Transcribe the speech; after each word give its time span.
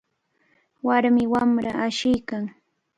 Warmi 0.85 1.23
wamra 1.33 1.71
asiykan. 1.87 2.43